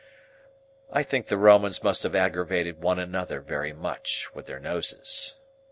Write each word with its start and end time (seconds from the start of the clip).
I 0.91 1.03
think 1.03 1.27
the 1.27 1.37
Romans 1.37 1.83
must 1.83 2.01
have 2.01 2.15
aggravated 2.15 2.81
one 2.81 2.97
another 2.97 3.39
very 3.39 3.71
much, 3.71 4.33
with 4.33 4.47
their 4.47 4.59
noses. 4.59 5.35